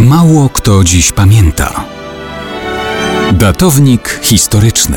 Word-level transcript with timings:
Mało 0.00 0.48
kto 0.48 0.84
dziś 0.84 1.12
pamięta. 1.12 1.84
Datownik 3.32 4.20
historyczny 4.22 4.96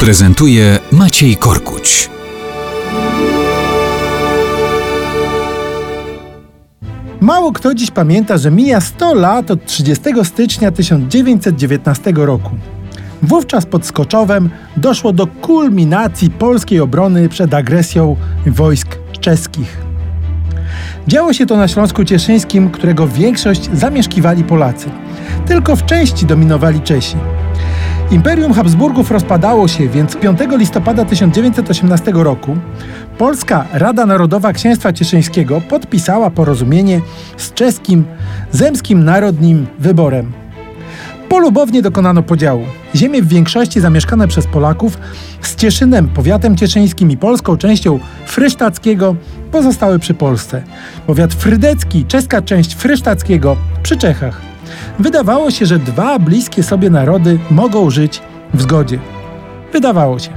prezentuje 0.00 0.78
Maciej 0.92 1.36
Korkuć. 1.36 2.10
Mało 7.20 7.52
kto 7.52 7.74
dziś 7.74 7.90
pamięta, 7.90 8.38
że 8.38 8.50
mija 8.50 8.80
100 8.80 9.14
lat 9.14 9.50
od 9.50 9.66
30 9.66 10.04
stycznia 10.24 10.72
1919 10.72 12.12
roku. 12.16 12.50
Wówczas 13.22 13.66
pod 13.66 13.86
Skoczowem 13.86 14.50
doszło 14.76 15.12
do 15.12 15.26
kulminacji 15.26 16.30
polskiej 16.30 16.80
obrony 16.80 17.28
przed 17.28 17.54
agresją 17.54 18.16
wojsk 18.46 18.88
czeskich. 19.20 19.91
Działo 21.08 21.32
się 21.32 21.46
to 21.46 21.56
na 21.56 21.68
Śląsku 21.68 22.04
Cieszyńskim, 22.04 22.70
którego 22.70 23.08
większość 23.08 23.68
zamieszkiwali 23.72 24.44
Polacy. 24.44 24.90
Tylko 25.46 25.76
w 25.76 25.84
części 25.84 26.26
dominowali 26.26 26.80
Czesi. 26.80 27.16
Imperium 28.10 28.52
Habsburgów 28.52 29.10
rozpadało 29.10 29.68
się, 29.68 29.88
więc 29.88 30.16
5 30.16 30.40
listopada 30.58 31.04
1918 31.04 32.12
roku 32.14 32.56
Polska 33.18 33.64
Rada 33.72 34.06
Narodowa 34.06 34.52
Księstwa 34.52 34.92
Cieszyńskiego 34.92 35.60
podpisała 35.60 36.30
porozumienie 36.30 37.00
z 37.36 37.52
czeskim 37.52 38.04
Zemskim 38.50 39.04
Narodnim 39.04 39.66
Wyborem. 39.78 40.32
Polubownie 41.28 41.82
dokonano 41.82 42.22
podziału. 42.22 42.62
Ziemie 42.94 43.22
w 43.22 43.28
większości 43.28 43.80
zamieszkane 43.80 44.28
przez 44.28 44.46
Polaków 44.46 44.98
z 45.42 45.56
Cieszynem, 45.56 46.08
powiatem 46.08 46.56
cieszyńskim 46.56 47.10
i 47.10 47.16
polską 47.16 47.56
częścią 47.56 48.00
frysztackiego 48.26 49.16
pozostały 49.52 49.98
przy 49.98 50.14
Polsce. 50.14 50.62
Powiat 51.06 51.34
frydecki, 51.34 52.04
czeska 52.04 52.42
część 52.42 52.74
frysztackiego 52.74 53.56
przy 53.82 53.96
Czechach. 53.96 54.40
Wydawało 54.98 55.50
się, 55.50 55.66
że 55.66 55.78
dwa 55.78 56.18
bliskie 56.18 56.62
sobie 56.62 56.90
narody 56.90 57.38
mogą 57.50 57.90
żyć 57.90 58.22
w 58.54 58.62
zgodzie. 58.62 58.98
Wydawało 59.72 60.18
się. 60.18 60.30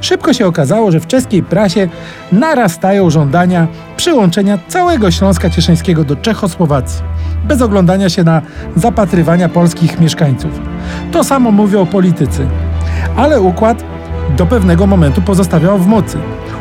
Szybko 0.00 0.32
się 0.32 0.46
okazało, 0.46 0.90
że 0.90 1.00
w 1.00 1.06
czeskiej 1.06 1.42
prasie 1.42 1.88
narastają 2.32 3.10
żądania 3.10 3.68
przyłączenia 3.96 4.58
całego 4.68 5.10
Śląska 5.10 5.50
Cieszyńskiego 5.50 6.04
do 6.04 6.16
Czechosłowacji, 6.16 7.02
bez 7.44 7.62
oglądania 7.62 8.08
się 8.08 8.24
na 8.24 8.42
zapatrywania 8.76 9.48
polskich 9.48 10.00
mieszkańców. 10.00 10.50
To 11.12 11.24
samo 11.24 11.50
mówią 11.50 11.86
politycy. 11.86 12.46
Ale 13.16 13.40
układ 13.40 13.84
do 14.36 14.46
pewnego 14.46 14.86
momentu 14.86 15.22
pozostawiał 15.22 15.78
w 15.78 15.86
mocy. 15.86 16.18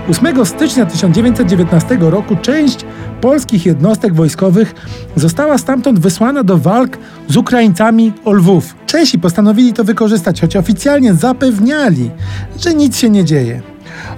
8 0.08 0.46
stycznia 0.46 0.86
1919 0.86 1.98
roku 2.00 2.36
część 2.36 2.86
polskich 3.22 3.66
jednostek 3.66 4.14
wojskowych 4.14 4.76
została 5.16 5.58
stamtąd 5.58 6.00
wysłana 6.00 6.44
do 6.44 6.58
walk 6.58 6.98
z 7.28 7.38
Ukraińcami 7.38 8.14
o 8.26 8.34
Lwów. 8.34 8.76
Czesi 8.86 9.20
postanowili 9.20 9.74
to 9.74 9.84
wykorzystać, 9.84 10.42
choć 10.42 10.56
oficjalnie 10.56 11.14
zapewniali, 11.14 12.12
że 12.60 12.74
nic 12.74 12.98
się 12.98 13.10
nie 13.10 13.26
dzieje. 13.26 13.62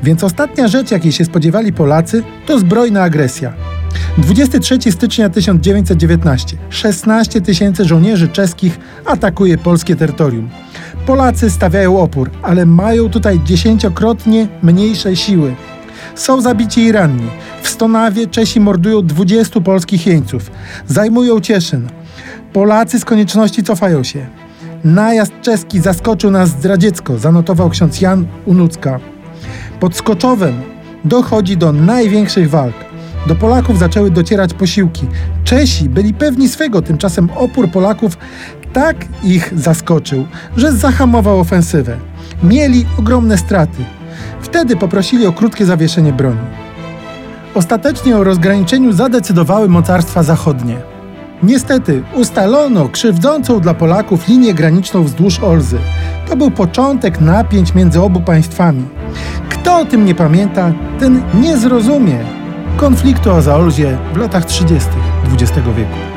Więc 0.04 0.24
ostatnia 0.24 0.68
rzecz, 0.68 0.92
jakiej 0.92 1.12
się 1.12 1.26
spodziewali 1.26 1.74
Polacy, 1.74 2.24
to 2.46 2.60
zbrojna 2.60 3.04
agresja. 3.04 3.54
23 4.18 4.92
stycznia 4.92 5.30
1919. 5.30 6.58
16 6.70 7.42
tysięcy 7.42 7.86
żołnierzy 7.86 8.28
czeskich 8.28 8.80
atakuje 9.06 9.58
polskie 9.58 9.96
terytorium. 9.96 10.50
Polacy 11.06 11.50
stawiają 11.50 12.00
opór, 12.00 12.30
ale 12.42 12.66
mają 12.66 13.10
tutaj 13.10 13.40
dziesięciokrotnie 13.46 14.48
mniejsze 14.64 15.16
siły. 15.16 15.56
Są 16.16 16.42
zabici 16.42 16.82
i 16.82 16.92
ranni. 16.92 17.28
W 17.62 17.70
Stonawie 17.70 18.28
Czesi 18.28 18.60
mordują 18.60 19.02
20 19.02 19.62
polskich 19.62 20.08
jeńców. 20.08 20.52
Zajmują 20.88 21.40
Cieszyn. 21.40 21.88
Polacy 22.54 23.00
z 23.00 23.06
konieczności 23.06 23.64
cofają 23.64 24.04
się. 24.04 24.26
Najazd 24.84 25.32
czeski 25.42 25.80
zaskoczył 25.80 26.32
nas 26.32 26.50
zdradziecko, 26.50 27.18
zanotował 27.18 27.70
ksiądz 27.70 28.02
Jan 28.02 28.26
Unucka. 28.46 29.00
Pod 29.80 29.96
Skoczowem 29.96 30.62
dochodzi 31.06 31.58
do 31.58 31.72
największych 31.72 32.50
walk. 32.50 32.76
Do 33.28 33.36
Polaków 33.36 33.80
zaczęły 33.80 34.12
docierać 34.12 34.54
posiłki. 34.54 35.08
Czesi 35.44 35.90
byli 35.90 36.14
pewni 36.14 36.50
swego, 36.50 36.82
tymczasem 36.82 37.30
opór 37.36 37.72
Polaków 37.72 38.18
tak 38.74 38.96
ich 39.24 39.54
zaskoczył, 39.60 40.28
że 40.58 40.72
zahamował 40.72 41.40
ofensywę. 41.40 41.98
Mieli 42.44 42.86
ogromne 43.00 43.38
straty. 43.38 43.86
Wtedy 44.52 44.76
poprosili 44.76 45.28
o 45.28 45.32
krótkie 45.32 45.66
zawieszenie 45.66 46.14
broni. 46.14 46.40
Ostatecznie 47.56 48.18
o 48.18 48.24
rozgraniczeniu 48.24 48.94
zadecydowały 48.94 49.70
mocarstwa 49.70 50.24
zachodnie. 50.24 50.78
Niestety 51.44 52.04
ustalono 52.14 52.90
krzywdzącą 52.90 53.60
dla 53.60 53.74
Polaków 53.74 54.28
linię 54.28 54.54
graniczną 54.54 55.04
wzdłuż 55.04 55.40
Olzy. 55.40 55.78
To 56.30 56.36
był 56.36 56.52
początek 56.52 57.22
napięć 57.22 57.76
między 57.76 58.02
obu 58.02 58.22
państwami. 58.22 58.86
Kto 59.50 59.80
o 59.80 59.86
tym 59.86 60.06
nie 60.06 60.16
pamięta, 60.16 60.74
ten 61.00 61.22
nie 61.42 61.58
zrozumie 61.58 62.20
konfliktu 62.78 63.32
o 63.32 63.42
Zaolzie 63.42 63.98
w 64.14 64.18
latach 64.18 64.46
30. 64.46 64.90
XX 65.34 65.68
wieku. 65.78 66.11